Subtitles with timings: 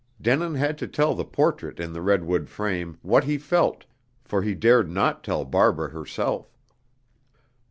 [0.19, 3.85] Denin had to tell the portrait in the redwood frame, what he felt,
[4.25, 6.57] for he dared not tell Barbara herself.